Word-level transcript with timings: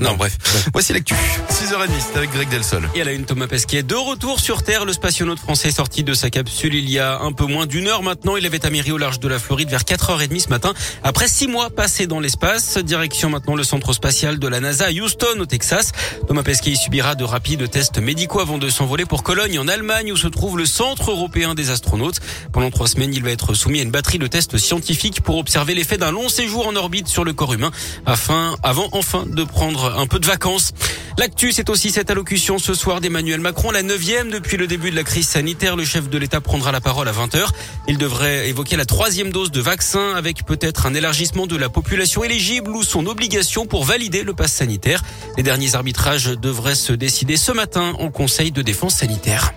Non, 0.00 0.14
bref. 0.14 0.38
Voici 0.72 0.94
l'actu. 0.94 1.14
6h30, 1.50 1.88
c'est 1.98 2.16
avec 2.16 2.30
Greg 2.32 2.48
Delsol. 2.48 2.88
Et 2.94 3.02
à 3.02 3.04
la 3.04 3.12
une, 3.12 3.26
Thomas 3.26 3.46
Pesquet. 3.46 3.82
De 3.82 3.94
retour 3.94 4.40
sur 4.40 4.62
Terre, 4.62 4.86
le 4.86 4.94
spationaute 4.94 5.38
français 5.38 5.68
est 5.68 5.72
sorti 5.72 6.04
de 6.04 6.14
sa 6.14 6.30
capsule 6.30 6.74
il 6.74 6.88
y 6.88 6.98
a 6.98 7.20
un 7.20 7.32
peu 7.32 7.44
moins 7.44 7.66
d'une 7.66 7.86
heure 7.86 8.02
maintenant. 8.02 8.36
Il 8.36 8.46
avait 8.46 8.64
améri 8.64 8.92
au 8.92 8.98
large 8.98 9.20
de 9.20 9.28
la 9.28 9.38
Floride 9.38 9.68
vers 9.68 9.82
4h30 9.82 10.40
ce 10.40 10.48
matin. 10.48 10.72
Après 11.02 11.28
six 11.28 11.48
mois 11.48 11.68
passés 11.68 12.06
dans 12.06 12.18
l'espace, 12.18 12.78
direction 12.78 13.28
maintenant 13.28 13.54
le 13.54 13.62
centre 13.62 13.92
spatial 13.92 14.38
de 14.38 14.48
la 14.48 14.60
NASA 14.60 14.86
à 14.86 14.90
Houston, 14.90 15.38
au 15.38 15.44
Texas. 15.44 15.92
Thomas 16.26 16.44
Pesquet 16.44 16.70
y 16.70 16.76
subira 16.76 17.14
de 17.14 17.24
rapides 17.24 17.68
tests 17.68 17.98
médicaux 17.98 18.40
avant 18.40 18.56
de 18.56 18.70
s'envoler 18.70 19.04
pour 19.04 19.22
Cologne, 19.22 19.58
en 19.58 19.68
Allemagne, 19.68 20.12
où 20.12 20.16
se 20.16 20.28
trouve 20.28 20.56
le 20.56 20.64
centre 20.64 21.10
européen 21.10 21.54
des 21.54 21.68
astronautes. 21.68 22.20
Pendant 22.52 22.70
trois 22.70 22.86
semaines, 22.86 23.12
il 23.12 23.22
va 23.22 23.32
être 23.32 23.52
soumis 23.52 23.80
à 23.80 23.82
une 23.82 23.90
batterie 23.90 24.18
de 24.18 24.26
tests 24.26 24.56
scientifiques 24.56 25.20
pour 25.20 25.36
observer 25.36 25.74
l'effet 25.74 25.98
d'un 25.98 26.10
long 26.10 26.30
séjour 26.30 26.66
en 26.66 26.74
orbite 26.74 27.08
sur 27.08 27.24
le 27.24 27.34
corps 27.34 27.52
humain, 27.52 27.70
afin, 28.06 28.56
avant 28.62 28.88
enfin 28.92 29.26
de 29.26 29.44
prendre 29.44 29.89
un 29.96 30.06
peu 30.06 30.18
de 30.18 30.26
vacances. 30.26 30.72
L'actu, 31.18 31.52
c'est 31.52 31.68
aussi 31.68 31.90
cette 31.90 32.10
allocution 32.10 32.58
ce 32.58 32.72
soir 32.74 33.00
d'Emmanuel 33.00 33.40
Macron, 33.40 33.70
la 33.70 33.82
neuvième 33.82 34.30
depuis 34.30 34.56
le 34.56 34.66
début 34.66 34.90
de 34.90 34.96
la 34.96 35.02
crise 35.02 35.28
sanitaire. 35.28 35.76
Le 35.76 35.84
chef 35.84 36.08
de 36.08 36.18
l'État 36.18 36.40
prendra 36.40 36.72
la 36.72 36.80
parole 36.80 37.08
à 37.08 37.12
20h. 37.12 37.46
Il 37.88 37.98
devrait 37.98 38.48
évoquer 38.48 38.76
la 38.76 38.84
troisième 38.84 39.30
dose 39.30 39.50
de 39.50 39.60
vaccin 39.60 40.14
avec 40.14 40.44
peut-être 40.44 40.86
un 40.86 40.94
élargissement 40.94 41.46
de 41.46 41.56
la 41.56 41.68
population 41.68 42.24
éligible 42.24 42.70
ou 42.70 42.82
son 42.82 43.06
obligation 43.06 43.66
pour 43.66 43.84
valider 43.84 44.22
le 44.22 44.34
pass 44.34 44.52
sanitaire. 44.52 45.02
Les 45.36 45.42
derniers 45.42 45.74
arbitrages 45.74 46.26
devraient 46.26 46.74
se 46.74 46.92
décider 46.92 47.36
ce 47.36 47.52
matin 47.52 47.92
en 47.98 48.10
Conseil 48.10 48.52
de 48.52 48.62
défense 48.62 48.96
sanitaire. 48.96 49.52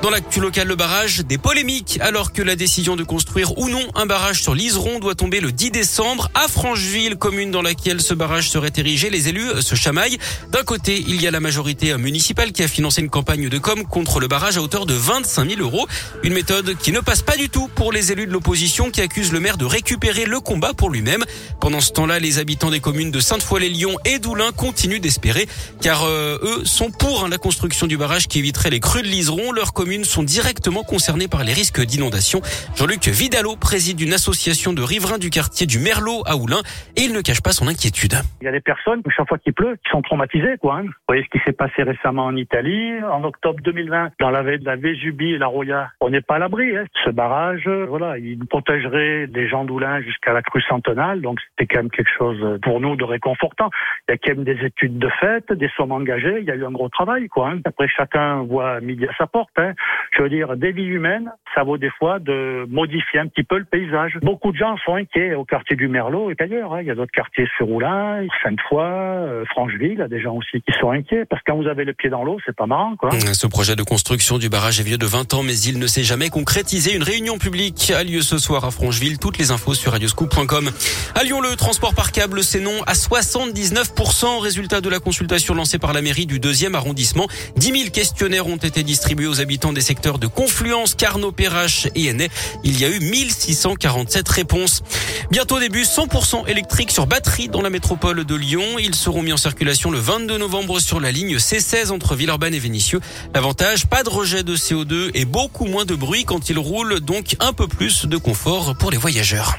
Dans 0.00 0.10
l'actu 0.10 0.38
local, 0.38 0.68
le 0.68 0.76
barrage, 0.76 1.24
des 1.26 1.38
polémiques, 1.38 1.98
alors 2.00 2.32
que 2.32 2.40
la 2.40 2.54
décision 2.54 2.94
de 2.94 3.02
construire 3.02 3.58
ou 3.58 3.68
non 3.68 3.82
un 3.96 4.06
barrage 4.06 4.40
sur 4.42 4.54
l'Iseron 4.54 5.00
doit 5.00 5.16
tomber 5.16 5.40
le 5.40 5.50
10 5.50 5.72
décembre 5.72 6.30
à 6.34 6.46
Francheville, 6.46 7.16
commune 7.16 7.50
dans 7.50 7.62
laquelle 7.62 8.00
ce 8.00 8.14
barrage 8.14 8.48
serait 8.48 8.72
érigé. 8.76 9.10
Les 9.10 9.28
élus 9.28 9.60
se 9.60 9.74
chamaillent. 9.74 10.18
D'un 10.52 10.62
côté, 10.62 11.04
il 11.08 11.20
y 11.20 11.26
a 11.26 11.32
la 11.32 11.40
majorité 11.40 11.96
municipale 11.96 12.52
qui 12.52 12.62
a 12.62 12.68
financé 12.68 13.00
une 13.00 13.10
campagne 13.10 13.48
de 13.48 13.58
com 13.58 13.84
contre 13.84 14.20
le 14.20 14.28
barrage 14.28 14.56
à 14.56 14.62
hauteur 14.62 14.86
de 14.86 14.94
25 14.94 15.50
000 15.50 15.62
euros. 15.62 15.88
Une 16.22 16.32
méthode 16.32 16.76
qui 16.78 16.92
ne 16.92 17.00
passe 17.00 17.22
pas 17.22 17.36
du 17.36 17.48
tout 17.48 17.68
pour 17.74 17.90
les 17.90 18.12
élus 18.12 18.28
de 18.28 18.32
l'opposition 18.32 18.90
qui 18.92 19.00
accusent 19.00 19.32
le 19.32 19.40
maire 19.40 19.56
de 19.56 19.64
récupérer 19.64 20.26
le 20.26 20.38
combat 20.38 20.74
pour 20.74 20.90
lui-même. 20.90 21.24
Pendant 21.60 21.80
ce 21.80 21.90
temps-là, 21.90 22.20
les 22.20 22.38
habitants 22.38 22.70
des 22.70 22.80
communes 22.80 23.10
de 23.10 23.18
Sainte-Foy-les-Lyons 23.18 23.96
et 24.04 24.20
d'Oulin 24.20 24.52
continuent 24.52 25.00
d'espérer, 25.00 25.48
car 25.82 26.04
euh, 26.04 26.38
eux 26.42 26.64
sont 26.64 26.92
pour 26.92 27.24
hein, 27.24 27.28
la 27.28 27.38
construction 27.38 27.88
du 27.88 27.96
barrage 27.96 28.28
qui 28.28 28.38
éviterait 28.38 28.70
les 28.70 28.80
crues 28.80 29.02
de 29.02 29.08
l'Iseron. 29.08 29.50
Communes 29.88 30.04
sont 30.04 30.22
directement 30.22 30.82
concernées 30.82 31.28
par 31.28 31.44
les 31.44 31.54
risques 31.54 31.80
d'inondation. 31.80 32.40
Jean-Luc 32.76 33.08
Vidalot 33.08 33.56
préside 33.56 34.02
une 34.02 34.12
association 34.12 34.74
de 34.74 34.82
riverains 34.82 35.16
du 35.16 35.30
quartier 35.30 35.66
du 35.66 35.78
Merlot 35.78 36.20
à 36.26 36.36
Oulin 36.36 36.60
et 36.94 37.08
il 37.08 37.14
ne 37.14 37.22
cache 37.22 37.40
pas 37.40 37.52
son 37.52 37.68
inquiétude. 37.68 38.12
Il 38.42 38.44
y 38.44 38.48
a 38.48 38.52
des 38.52 38.60
personnes, 38.60 39.00
chaque 39.16 39.26
fois 39.26 39.38
qu'il 39.38 39.54
pleut, 39.54 39.76
qui 39.82 39.90
sont 39.90 40.02
traumatisées. 40.02 40.58
Quoi, 40.60 40.76
hein. 40.76 40.82
Vous 40.82 41.08
voyez 41.08 41.24
ce 41.24 41.30
qui 41.30 41.42
s'est 41.46 41.56
passé 41.56 41.84
récemment 41.84 42.26
en 42.26 42.36
Italie, 42.36 43.02
en 43.02 43.24
octobre 43.24 43.60
2020, 43.64 44.10
dans 44.20 44.28
la 44.28 44.42
vallée 44.42 44.58
de 44.58 44.66
la 44.66 44.76
Vésubie 44.76 45.32
et 45.32 45.38
la 45.38 45.46
Roya. 45.46 45.88
On 46.02 46.10
n'est 46.10 46.20
pas 46.20 46.34
à 46.34 46.38
l'abri. 46.38 46.76
Hein. 46.76 46.84
Ce 47.06 47.08
barrage, 47.08 47.66
voilà, 47.88 48.18
il 48.18 48.44
protégerait 48.44 49.26
les 49.32 49.48
gens 49.48 49.64
d'Oulin 49.64 50.02
jusqu'à 50.02 50.34
la 50.34 50.42
crue 50.42 50.60
centenale. 50.68 51.22
Donc 51.22 51.38
c'était 51.40 51.72
quand 51.72 51.80
même 51.80 51.90
quelque 51.90 52.12
chose 52.18 52.58
pour 52.60 52.82
nous 52.82 52.94
de 52.94 53.04
réconfortant. 53.04 53.70
Il 54.06 54.12
y 54.12 54.14
a 54.16 54.18
quand 54.18 54.36
même 54.36 54.44
des 54.44 54.66
études 54.66 54.98
de 54.98 55.08
fait, 55.18 55.50
des 55.50 55.70
sommes 55.78 55.92
engagées. 55.92 56.40
Il 56.40 56.44
y 56.44 56.50
a 56.50 56.56
eu 56.56 56.66
un 56.66 56.72
gros 56.72 56.90
travail. 56.90 57.28
Quoi, 57.28 57.52
hein. 57.52 57.60
Après, 57.64 57.88
chacun 57.88 58.42
voit 58.42 58.82
midi 58.82 59.06
à 59.06 59.14
sa 59.16 59.26
porte. 59.26 59.48
Hein. 59.56 59.72
Je 60.16 60.22
veux 60.22 60.28
dire, 60.28 60.56
des 60.56 60.72
vies 60.72 60.84
humaines, 60.84 61.30
ça 61.54 61.62
vaut 61.62 61.78
des 61.78 61.90
fois 61.98 62.18
de 62.18 62.66
modifier 62.68 63.20
un 63.20 63.26
petit 63.26 63.42
peu 63.42 63.58
le 63.58 63.64
paysage. 63.64 64.18
Beaucoup 64.22 64.52
de 64.52 64.56
gens 64.56 64.76
sont 64.84 64.94
inquiets 64.94 65.34
au 65.34 65.44
quartier 65.44 65.76
du 65.76 65.88
Merlot 65.88 66.30
et 66.30 66.36
ailleurs. 66.38 66.74
Hein. 66.74 66.82
Il 66.82 66.86
y 66.86 66.90
a 66.90 66.94
d'autres 66.94 67.12
quartiers 67.12 67.46
sur 67.56 67.70
Oulin, 67.70 68.26
Sainte-Foy, 68.42 68.82
euh, 68.82 69.44
Francheville, 69.46 69.92
il 69.92 69.98
y 69.98 70.02
a 70.02 70.08
des 70.08 70.20
gens 70.20 70.34
aussi 70.34 70.60
qui 70.62 70.72
sont 70.80 70.90
inquiets 70.90 71.24
parce 71.24 71.42
que 71.42 71.52
quand 71.52 71.56
vous 71.56 71.68
avez 71.68 71.84
le 71.84 71.92
pied 71.92 72.10
dans 72.10 72.24
l'eau, 72.24 72.38
c'est 72.46 72.56
pas 72.56 72.66
marrant. 72.66 72.96
Quoi. 72.96 73.10
Ce 73.10 73.46
projet 73.46 73.76
de 73.76 73.82
construction 73.82 74.38
du 74.38 74.48
barrage 74.48 74.80
est 74.80 74.82
vieux 74.82 74.98
de 74.98 75.06
20 75.06 75.34
ans, 75.34 75.42
mais 75.42 75.56
il 75.58 75.78
ne 75.78 75.86
s'est 75.86 76.02
jamais 76.02 76.30
concrétisé. 76.30 76.94
Une 76.94 77.02
réunion 77.02 77.38
publique 77.38 77.92
a 77.94 78.02
lieu 78.04 78.20
ce 78.20 78.38
soir 78.38 78.64
à 78.64 78.70
Francheville. 78.70 79.18
Toutes 79.18 79.38
les 79.38 79.50
infos 79.50 79.74
sur 79.74 79.92
radioscoop.com. 79.92 80.70
À 81.14 81.24
Lyon, 81.24 81.40
le 81.40 81.56
transport 81.56 81.94
par 81.94 82.12
câble, 82.12 82.42
c'est 82.42 82.60
non 82.60 82.82
à 82.86 82.92
79%. 82.92 84.40
Résultat 84.40 84.80
de 84.80 84.88
la 84.88 85.00
consultation 85.00 85.54
lancée 85.54 85.78
par 85.78 85.92
la 85.92 86.02
mairie 86.02 86.26
du 86.26 86.40
deuxième 86.40 86.74
arrondissement. 86.74 87.26
10 87.56 87.66
000 87.66 87.90
questionnaires 87.90 88.46
ont 88.46 88.56
été 88.56 88.82
distribués 88.82 89.26
aux 89.26 89.40
habitants 89.40 89.67
des 89.72 89.80
secteurs 89.80 90.18
de 90.18 90.26
Confluence, 90.26 90.94
Carnot, 90.94 91.32
Perrache 91.32 91.88
et 91.94 92.10
Ennais. 92.10 92.28
Il 92.64 92.78
y 92.78 92.84
a 92.84 92.88
eu 92.88 93.00
1647 93.00 94.28
réponses. 94.28 94.82
Bientôt 95.30 95.58
début 95.58 95.82
100% 95.82 96.48
électrique 96.48 96.90
sur 96.90 97.06
batterie 97.06 97.48
dans 97.48 97.62
la 97.62 97.70
métropole 97.70 98.24
de 98.24 98.34
Lyon. 98.34 98.78
Ils 98.78 98.94
seront 98.94 99.22
mis 99.22 99.32
en 99.32 99.36
circulation 99.36 99.90
le 99.90 99.98
22 99.98 100.38
novembre 100.38 100.80
sur 100.80 101.00
la 101.00 101.12
ligne 101.12 101.36
C16 101.36 101.90
entre 101.90 102.14
Villeurbanne 102.14 102.54
et 102.54 102.58
Vénissieux. 102.58 103.00
L'avantage, 103.34 103.86
pas 103.86 104.02
de 104.02 104.08
rejet 104.08 104.42
de 104.42 104.56
CO2 104.56 105.10
et 105.14 105.24
beaucoup 105.24 105.66
moins 105.66 105.84
de 105.84 105.94
bruit 105.94 106.24
quand 106.24 106.50
ils 106.50 106.58
roulent, 106.58 107.00
donc 107.00 107.36
un 107.40 107.52
peu 107.52 107.68
plus 107.68 108.06
de 108.06 108.16
confort 108.16 108.76
pour 108.76 108.90
les 108.90 108.98
voyageurs. 108.98 109.56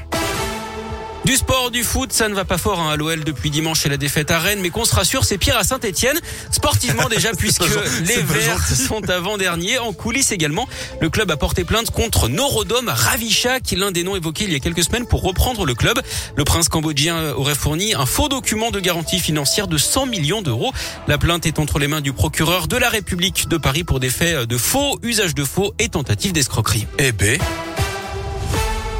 Du 1.24 1.36
sport, 1.36 1.70
du 1.70 1.84
foot, 1.84 2.12
ça 2.12 2.28
ne 2.28 2.34
va 2.34 2.46
pas 2.46 2.56
fort 2.56 2.80
hein, 2.80 2.90
à 2.90 2.96
l'OL 2.96 3.24
depuis 3.24 3.50
dimanche 3.50 3.84
et 3.84 3.90
la 3.90 3.98
défaite 3.98 4.30
à 4.30 4.38
Rennes, 4.38 4.60
mais 4.62 4.70
qu'on 4.70 4.86
se 4.86 4.94
rassure, 4.94 5.24
c'est 5.24 5.36
pire 5.36 5.56
à 5.56 5.64
Saint-Etienne. 5.64 6.18
Sportivement 6.50 7.08
déjà, 7.08 7.32
puisque 7.38 7.64
les 8.06 8.22
Verts 8.22 8.66
sont 8.66 9.08
avant-derniers. 9.08 9.78
En 9.78 9.92
coulisses 9.92 10.32
également, 10.32 10.66
le 11.00 11.10
club 11.10 11.30
a 11.30 11.36
porté 11.36 11.64
plainte 11.64 11.90
contre 11.90 12.28
Norodom 12.28 12.88
Ravichak, 12.88 13.72
l'un 13.72 13.90
des 13.90 14.02
noms 14.02 14.16
évoqués 14.16 14.44
il 14.44 14.52
y 14.52 14.56
a 14.56 14.60
quelques 14.60 14.82
semaines 14.82 15.06
pour 15.06 15.22
reprendre 15.22 15.66
le 15.66 15.74
club. 15.74 16.00
Le 16.36 16.44
prince 16.44 16.68
cambodgien 16.68 17.32
aurait 17.34 17.54
fourni 17.54 17.94
un 17.94 18.06
faux 18.06 18.28
document 18.28 18.70
de 18.70 18.80
garantie 18.80 19.20
financière 19.20 19.68
de 19.68 19.76
100 19.76 20.06
millions 20.06 20.40
d'euros. 20.40 20.72
La 21.06 21.18
plainte 21.18 21.44
est 21.44 21.58
entre 21.58 21.78
les 21.78 21.86
mains 21.86 22.00
du 22.00 22.14
procureur 22.14 22.66
de 22.66 22.76
la 22.76 22.88
République 22.88 23.46
de 23.46 23.58
Paris 23.58 23.84
pour 23.84 24.00
des 24.00 24.10
faits 24.10 24.46
de 24.46 24.56
faux, 24.56 24.98
usage 25.02 25.34
de 25.34 25.44
faux 25.44 25.74
et 25.78 25.90
tentative 25.90 26.32
d'escroquerie. 26.32 26.86
Eh 26.98 27.12
ben... 27.12 27.38